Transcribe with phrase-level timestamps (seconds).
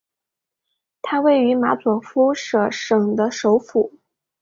[1.03, 3.93] 它位于马佐夫舍省的首府。